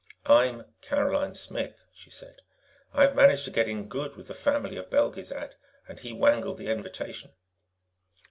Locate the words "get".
3.51-3.67